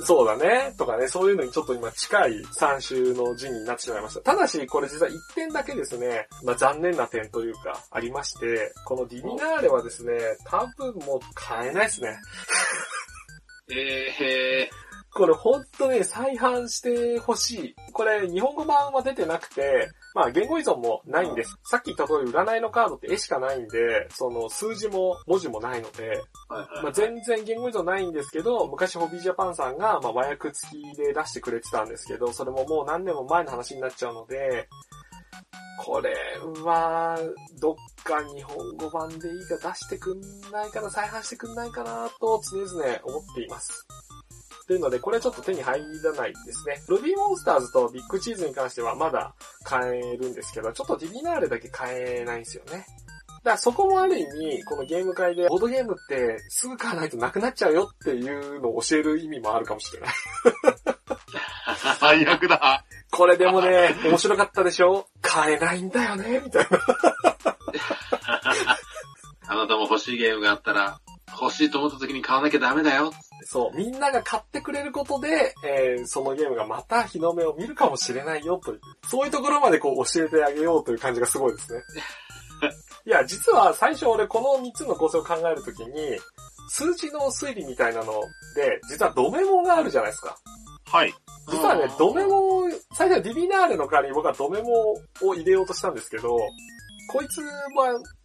[0.00, 0.74] そうだね。
[0.76, 4.20] とかね、そういうのにちょっと今近い3種の陣になってしまいました。
[4.20, 10.12] ただし、これ実は1点だけですね、まあ残念な点というか、ありまして、このディビナーレはですね、
[10.44, 12.16] 多分もう買えないですね。
[13.70, 14.70] え
[15.14, 17.74] これほんとね、再販してほしい。
[17.92, 21.58] これ日本語版は出てなくて、まあ言語依存もないんです。
[21.64, 34.68] さっき言った通り占いのカードって絵しかないんで、その数字も文字もないので、まあ、全然言語依存ないんですけど、昔ホビージャパンさんが、まあ、和訳付きで出してくれてたんですけど、それももう何年も前の話になっちゃうので、
[35.78, 36.12] これ
[36.64, 37.16] は、
[37.60, 43.86] どっか日本語版でいいか出してくんないかな、再販してくんないかな、と常々思っています。
[44.68, 46.82] というので、これちょっと手に入らないですね。
[46.88, 52.86] ルビーモンスターズとビッグチーズに関してはまだ買えるんですけど、ちょっとディビナーレだけ買えないんですよね。
[53.38, 60.10] だからそこもある意味、このゲーム界で、ボードゲームってすぐ買わないとなくなっちゃうよっていうのを教える意味もあるかもしれない。
[61.98, 62.84] 最悪だ。
[63.10, 65.06] これでもね、面白かったでしょ？
[65.22, 66.78] 買えないんだよねみたいな。
[69.46, 71.00] あなたも欲しいゲームがあったら、
[71.40, 73.12] 欲しいと思った時に買わなきゃダメだよ。
[73.44, 81.82] そう、みんなが買ってくれることで、えーそのゲームがまた日の目を見るかもしれないよという、そういうところまでこう教えてあげようという感じがすごいですね。
[83.06, 86.18] いや、実は最初俺この3つの構成を考えるときに、
[86.70, 88.12] 数字の推理みたいなの
[88.54, 90.36] で、実はドメモがあるじゃないですか。
[90.84, 91.14] はい。
[91.50, 92.62] 実はね、ドメモ、
[92.94, 96.36] 最初はディビナーレの代わりに僕はドメモを入れようとしたんですけど、
[97.08, 97.48] こいつは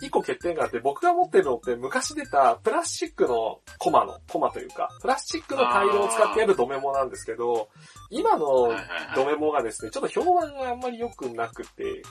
[0.01, 7.69] 一個欠点があって、僕が持ってるのって昔出たプラスチックのコマの、コマというか、プラスチックのタイルを使ってやるドメモなんですけど、
[8.09, 8.71] 今の。
[9.15, 12.03] ドメモがですね、ちょっと評判があんまり良くなくて、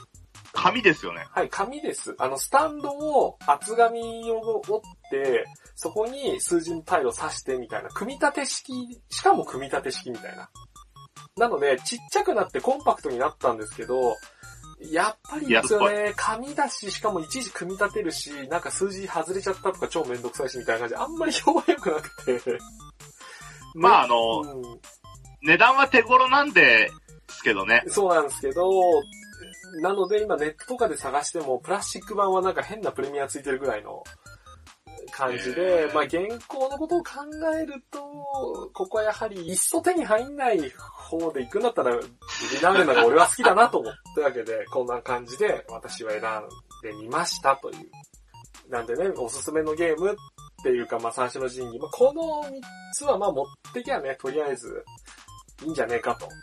[0.53, 1.25] 紙ですよね。
[1.31, 2.15] はい、紙です。
[2.19, 10.49] あの、スタンドを厚紙を折って、そこに数字のタイルを刺してみたいな、組み立て式、しかも組み立て式みたいな。
[11.35, 14.15] なので、ちっちゃくなってコンパクトになったんですけど、
[14.91, 22.57] やっぱりですよね、紙だし、しかもいちいち組み立てるし、なんか数字外れちゃったとか超めんどくさいしみたいな感じで、あんまり評判良くなくて。
[23.75, 24.79] まああのうん
[25.45, 26.89] 値段は手頃なんで、
[27.33, 27.83] すけどね。
[27.87, 28.69] そうなんですけど、
[29.81, 34.03] なので今ネットとかで探しても、プラスチック版はなんか変なプレミアついてるぐらいの
[35.11, 37.11] 感じで、まあ現行のことを考
[37.55, 37.99] えると、
[38.73, 41.97] ここはやはりいっそ手に入んない方で行くんだったら、リ
[42.61, 46.23] ナーレのが俺は好きだなと思ったわけで、こんな感じで私は選ん
[46.97, 47.89] でみましたという。
[48.69, 50.15] なんでね、おすすめのゲームっ
[50.63, 52.61] ていうか、まあ三種の神器、まあこの3
[52.93, 54.83] つはまあ持ってきゃね、とりあえず
[55.63, 56.27] いいんじゃねえかと。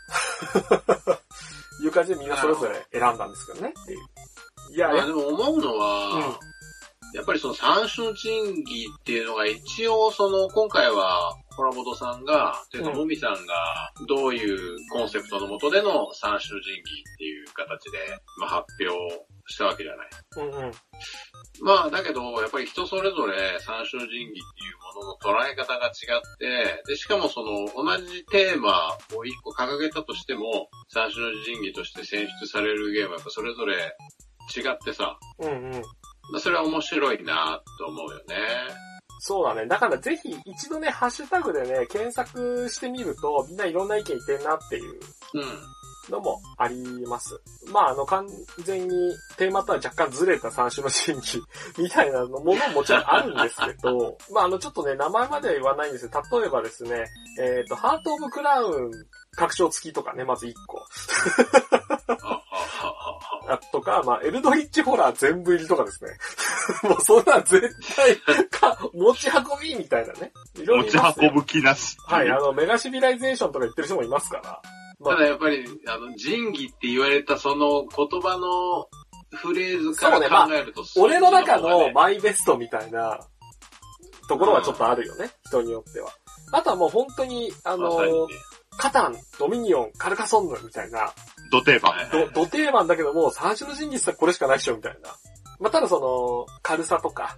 [1.83, 3.99] いう感じでみんなそれぞれ選んだんですけどねっていう。
[4.75, 6.50] いや、いやまあでも思うのは、うん
[7.13, 17.97] やっぱりその三種の神器っていうのが一応その今回はホラボトさんが、てかうんもみさんがどういうコンセプトのもとでの三種の神器っていう形で、
[18.39, 20.09] まあ、発表したわけじゃない。
[20.37, 20.71] うんうん。
[21.61, 33.75] まあだけど、やっぱり人それぞれ三種の神器っていうものの捉え方が違って、で、しかもその同じテーマを一個掲げたとしても、三種の神器として選出されるゲームはやっぱそれぞれ
[34.55, 35.83] 違ってさ、うんうん。
[36.31, 38.35] まあそれは面白いなと思うよね。
[39.23, 39.67] そうだね。
[39.67, 44.99] だからぜひ一度ね、ハッシュタグでね、検索してみると、みんないろんな意見言ってんなっていう
[45.33, 45.43] うん。
[46.09, 47.39] のもあります。
[47.71, 48.27] まあ、あの、完
[48.63, 51.43] 全にテーマとは若干ずれた三種の神器
[51.77, 57.05] みたいなのものももちろんあるんですけど、 まあ、あの、ちょっとね、名前までは言わないんですけど、例えばですね、
[57.39, 58.91] えっ、と、ハートオブクラウン
[59.35, 60.79] 拡張付きとかね、まず1個。
[62.23, 62.40] あ、
[63.47, 66.11] あ、あ、あとか、まあ、エルドリッチホラー全部入りとかですね。
[66.89, 68.17] もうそんなん絶対
[68.49, 70.31] か、持ち運びみたいなね。
[70.55, 71.97] いろいろ持ち運ぶ気なし。
[72.05, 74.61] はい、あの、メガシビライゼーションとか言ってる人もいますから。
[74.99, 78.87] まあただやっぱり、あの、神器って言われたその言葉の
[79.35, 83.19] フレーズから考えると、俺の中のマイベストみたいな
[84.27, 86.11] ところはちょっとあるよね、人によっては。
[86.51, 88.11] あとはもう本当に、あのまね、
[88.77, 91.13] カタン、ドミニオン、カルカソンヌみたいな、
[91.51, 91.93] ド定番。
[91.93, 95.09] はいはいど、定番だけども、三種の神器ってこれしかないっしょ、みたいな。
[95.59, 97.37] まあ、ただその、軽さとか、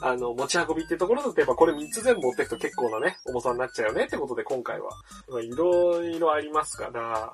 [0.00, 4.90] あの、持ち運びっていうところだとやっぱこれ3つ全部持っていくと結構なね、重さになっちゃうよねってことで今回は、
[5.28, 7.32] まあいろいろありますから、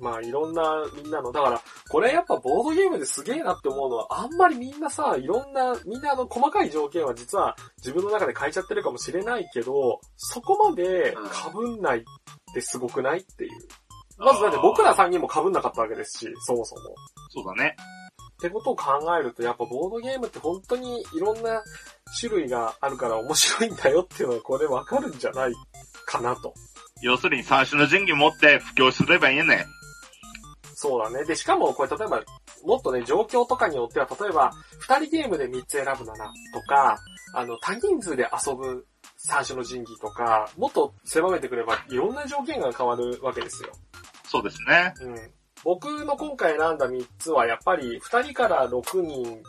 [0.00, 12.02] まあいろんなみんなの、だから、これやっぱボードゲームですげえなって思うのは、あんまりみんなさ、いろんな、みんなあの細かい条件は実は自分の中で変えちゃってるかもしれないけど、そこまで被んないっ
[12.52, 13.50] てすごくないっていう。
[14.18, 16.82] まずだって僕ら3人も被んなかったわけですし、そもそも。
[17.30, 17.76] そうだね。
[18.34, 18.84] ってことを考
[19.18, 21.62] えると、やっぱボードゲームって本当にいろんな
[22.18, 25.52] 種類があるから面白いんだよっていうのはこれわかるんじゃない
[26.06, 26.52] かなと。
[27.02, 29.66] 要するに三種の神器持って布教すればいいねん。
[30.74, 31.24] そうだね。
[31.24, 32.22] で、しかもこれ例えば、
[32.64, 36.98] もっとね、状況とかによっては、例えば、二人ゲームで3つ選ぶなら、とか、
[37.34, 43.72] あの、多人数で遊ぶ三種の神器とか、もっと狭めてくれば、いろんな条件が変わるわけですよ。
[44.34, 44.92] そうですね。
[45.00, 45.30] うん。
[45.62, 49.42] 僕の今回選んだ3つは、やっぱり2人から6人、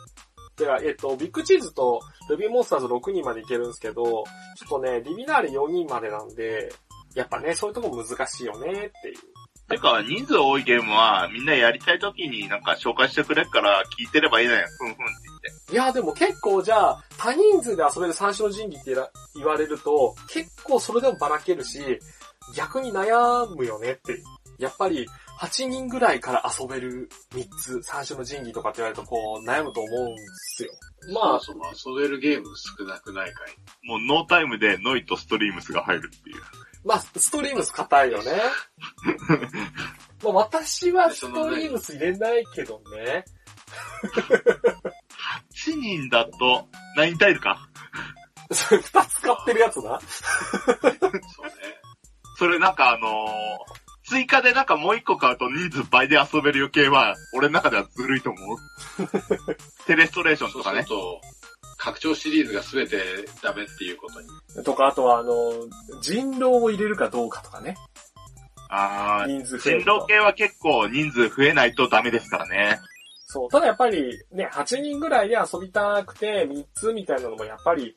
[0.56, 4.22] では、えっと、ビッグチーズとルビーモンスターズ6人までいけるんですけど、ちょ
[4.64, 6.72] っとね、リビナーレ4人までなんで、
[7.14, 8.72] やっぱね、そういうとこ難しいよねっ
[9.02, 9.16] ていう。
[9.68, 14.58] てか、人数多いゲームは、みんなやりたい時になんか紹介してくれっから聞いてればいいねん。
[14.58, 15.72] ふんふんって言って。
[15.72, 18.96] いや、でも結構じゃあ、多人数で遊べる三種の神器って
[19.34, 21.98] 言われると、結構それでもばらけるし、
[22.54, 24.22] 逆に悩むよねって。
[24.58, 25.06] やっぱり、
[25.38, 30.22] 8人ぐらいから遊べる3つ、三種の神器とかって言われるとこう、悩むと思うんで
[30.56, 30.70] すよ。
[31.12, 33.56] まあ、そもそも遊べるゲーム少なくないかい。
[33.86, 36.42] もうノータイムでノイとストリームスが入るっていう。
[36.84, 38.32] まあ、ストリームス硬いよね。
[40.24, 43.24] まあ、私はストリームス入れないけどね。
[45.66, 47.68] 8人だと、何タイルか？
[48.52, 50.00] それ2つ使ってるやつな。
[50.00, 51.52] そうね。
[52.38, 58.58] それなんかあのー追加でなんかもう一個買うと人数倍で遊べる余計は、俺の中ではずるいと思う。
[59.86, 60.84] テレストレーションそうとかね。
[60.84, 61.20] すると、
[61.76, 63.02] 拡張シリーズが全て
[63.42, 64.64] ダメっていうことに。
[64.64, 65.52] とか、あとはあの、
[66.00, 67.76] 人狼を入れるかどうかとかね。
[68.68, 72.78] あー、人数増え人狼系は結構人数増えないとダメですからね。
[73.26, 73.50] そう。
[73.50, 77.96] ただやっぱりね、8人ぐらいで遊びたくて3つみたいなのもやっぱり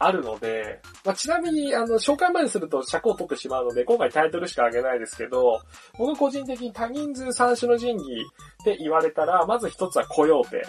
[0.00, 5.60] あるので、まあ、ちなみにあの、紹介まですると尺を取ってしまうので、今回タイトルしか挙げないですけど、
[5.98, 8.02] 僕個人的に多人数三種の神器
[8.62, 10.64] って言われたら、まず一つはコヨーテ。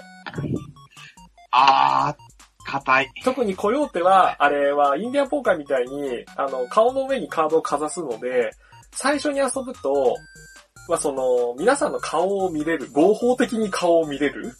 [1.51, 3.11] あー、硬い。
[3.23, 8.51] 特にコヨーテは、あれはインディアンポーカーみたいに、あの、顔の上にカードをかざすので、
[8.91, 10.15] 最初に遊ぶと、
[10.89, 14.49] まあ、その、皆さんの顔を見れる、合法的に顔を見れる？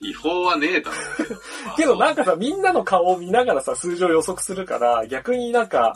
[0.00, 1.36] 違法はねえだろうけど。
[1.64, 5.94] ま あけどなんかさ、みんなの顔を見ながらさ、数字を予測するから、逆になんか、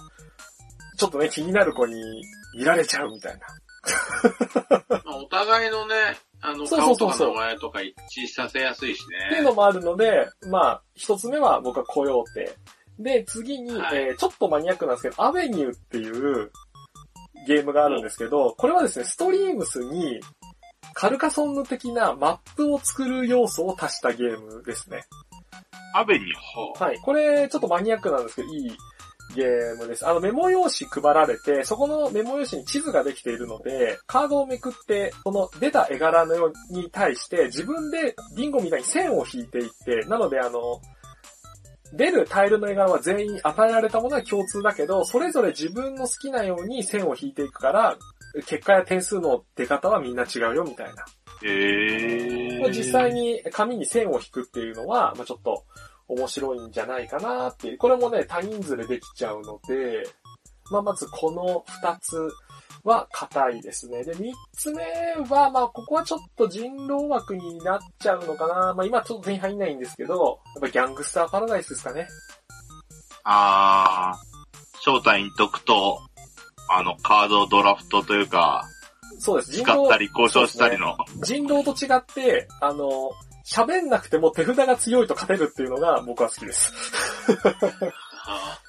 [0.96, 2.22] ちょっとね、気になる子に
[2.57, 3.46] 見られちゃうみたいな。
[4.88, 5.94] まあ、お互いのね、
[6.40, 9.16] あの、そうそ顔とかうそうそう名前とか一致させやすいしね。
[9.26, 12.55] っていうのもあるので、まあ、一つ目は僕はコヨーテ。
[12.98, 16.50] で、次に、はいえー、ちょっとマニアックなんですけど、アベニューっていう
[17.46, 20.20] ゲームがあるんですけど、これはですね、ストリームスに、
[20.94, 25.04] カルカソンヌ的なマップを作る要素を足したゲームですね。
[25.94, 26.85] アベニュー。
[26.85, 26.98] はい。
[26.98, 28.76] これ、ちょっとマニアックなんですけど、いい
[29.35, 30.06] ゲームです。
[30.06, 40.80] あの、メモ用紙配られて、そこのメモ用紙に地図ができているので、カードをめくって、その出た絵柄のように対して、自分でビンゴみたいに線を引いていって、なのであの、
[41.96, 47.96] 出るタイルの絵柄は全員与えられたものは共通だけど、それぞれ自分の好きなように線を引いていくから、
[48.46, 51.04] 結果や点数の出方はみんな違うよみたいな。
[51.42, 52.68] へー。
[52.70, 55.64] 実際に紙に線を引くっていうのは、まあちょっと
[56.09, 57.78] 面白いんじゃないかなっていう。
[57.78, 60.06] これもね、多人数でできちゃうので、
[60.70, 62.30] まあまずこの二つ
[62.87, 64.05] は硬いですね。
[64.05, 64.83] で、三つ目
[65.29, 68.75] は、まあここはちょっと人狼枠になっちゃうのかな。
[68.75, 72.09] まあ今ちょっと手に入んないんですけど、やっぱギャングスターパラダイスですかね。
[73.25, 76.01] あー、正体に解くと、
[76.68, 78.64] あの、カードドラフトというか、
[79.18, 79.53] そうです。
[79.53, 80.96] 人使った狼、り交渉したりの。
[81.22, 83.11] 人狼と違って、あの、
[83.44, 86.72] 喋んなくても手札が強いと勝てるっていうのが僕は好きです。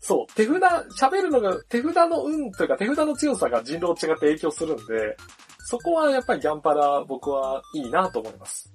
[0.00, 0.54] そう、手札、
[1.00, 5.16] 喋るのが、手札の運というか手札の強さが人狼違って影響するんで、
[5.60, 8.72] そこはやっぱりギャンパラ僕はいいなと思います。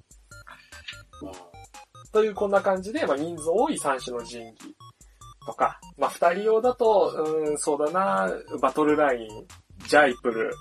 [2.12, 4.76] というこんな感じで、まあ人数多い三種の神器
[5.46, 7.12] とか、まあ二人用だと、
[7.48, 8.32] うん、そうだな、
[8.62, 9.28] バトルライン、
[9.88, 10.54] ジャイプル、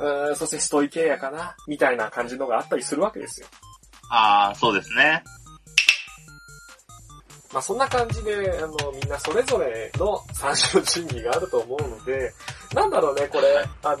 [0.00, 3.46] うん、そしてストイケイヤかな、みたいな感じのがあったりするわけですよ。
[4.10, 5.22] あー、そうですね。
[7.54, 12.34] まあそんな感じで、あの、みんなそれぞれの三種の神器があると思うので、
[12.74, 13.98] なんだろうね、これ、あの、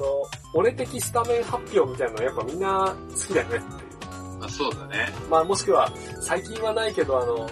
[0.52, 4.38] 俺的スタメン発表みたいなのやっぱみんな好きだよねっていう。
[4.40, 5.08] まあ、そうだね。
[5.30, 5.88] まあもしくは、
[6.20, 7.48] 最近はないけど、あの、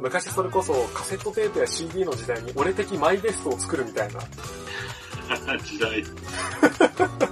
[0.00, 4.20] 昔それこそカセットテープや CD の時代に俺的マイベストを作るみたいな。
[5.58, 6.04] 時代。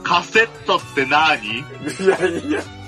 [0.03, 1.41] カセットって何？
[1.61, 1.63] い
[2.09, 2.80] やいや。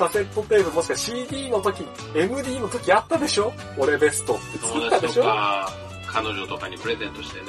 [0.00, 1.84] カセットテープもしか CD の時、
[2.14, 3.52] MD の時あったでしょ？
[3.76, 5.24] 俺ベストって作ったでしょ？
[6.06, 7.46] 彼女とかにプレゼントしてね。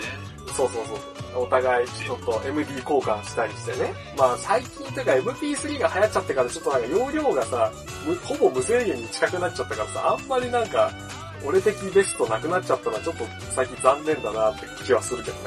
[0.53, 0.93] そうそうそ
[1.39, 1.43] う。
[1.43, 3.93] お互いちょっと MD 交換したりしてね。
[4.17, 7.71] まあ最近というか MP3 が流行っちゃってからちょっとなんか容量がさ、
[8.05, 10.91] むほぼ無制限に近くなっちゃったからさ、あんまりなんか、
[11.45, 15.43] 俺的ベストなくなっちゃったのはちょっと最近残念だなって気はするけどね。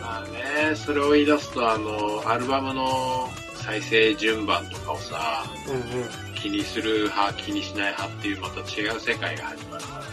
[0.00, 5.80] まあね、それを言い出すと、あの、アルバムの再生順番とかをさ、うんうん。
[6.46, 10.06] 気にする派、気にしない派っていうまた違う世界が始まるからね。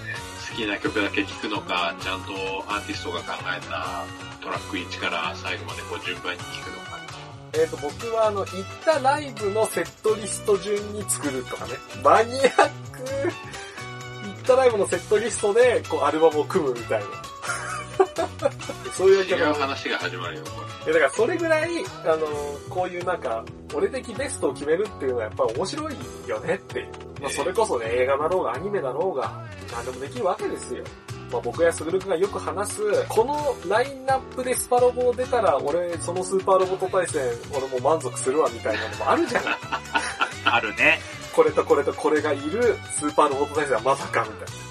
[0.50, 2.34] 好きな曲だけ聴くのか、ちゃんと
[2.68, 4.04] アーティストが考えた
[4.42, 7.00] トラック1から最後までこう順番に聴くのか。
[7.54, 8.50] えっ、と、僕はあの、行っ
[8.84, 11.74] たライブのセットリスト順に作るとかね。
[12.04, 13.04] マニアック。
[14.26, 17.06] 行ったライブのセットリストで、こう、アルバムを組むみたいな。
[18.94, 21.70] そういう違う話が始まるよ、こいやだからそれぐらい、
[22.06, 22.28] あの、
[22.70, 25.96] こういうなんか、俺的ベストを決めるっていうのはやっぱり面白い
[26.28, 26.88] よねっていう。
[27.22, 30.84] まあそれこそね、映画だろうがアニメだろうが、何でもできるわけですよ。
[31.32, 37.22] まあ僕やスグル君がよく話す、このラインナップでスパロボ出たら、俺そのスーパーロボット対戦、
[37.52, 39.56] 俺も満足するわみたいなのもあるじゃない。
[40.46, 41.00] あるね。
[41.34, 44.63] これとこれとこれがいるスーパーロボット対戦はまさかみたいれ。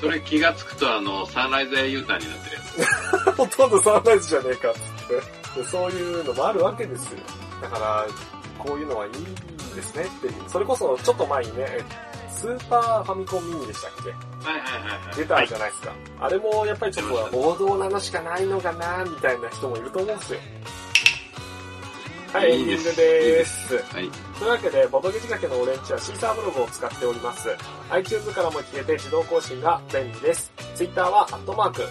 [0.00, 3.26] それ気がつくと、あの、サンライズエユータになってるやつ。
[3.26, 3.32] な。
[3.38, 5.60] ほとんどサンライズじゃねえかって。
[5.60, 7.18] でそういうのもあるわけですよ。
[7.62, 8.06] だから、
[8.58, 9.12] こういうのはいい
[9.74, 10.34] ですねっていう。
[10.48, 11.66] それこそちょっと前にね、
[12.30, 14.10] スーパーファミコンミニでしたっけ？
[14.10, 15.16] はいはいはいはい。
[15.16, 15.92] 出たじゃないですか。
[16.20, 20.40] あれもやっぱりちょっと王道なのしかないのかなみたいな人もいると思うんですよ。
[22.38, 23.74] はい、エンディングでーす。
[23.92, 24.08] はい。
[24.38, 27.48] というわけで、ボドゲ仕掛けのオレンジはシーサーブログを使っております。
[27.90, 30.52] iTunes からも聞けて自動更新が便利です。
[30.76, 31.82] Twitter は、アットマーク、